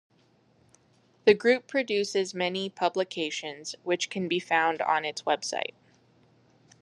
The 1.25 1.35
group 1.35 1.67
produces 1.67 2.33
many 2.33 2.71
publications, 2.71 3.75
which 3.83 4.09
can 4.09 4.27
be 4.27 4.39
found 4.39 4.81
on 4.81 5.05
its 5.05 5.21
website. 5.21 5.75